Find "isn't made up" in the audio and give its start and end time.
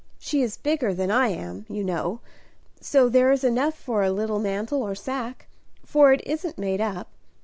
6.25-7.09